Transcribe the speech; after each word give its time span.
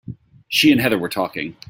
She 0.47 0.71
and 0.71 0.81
Heather 0.81 0.97
were 0.99 1.09
talking. 1.09 1.55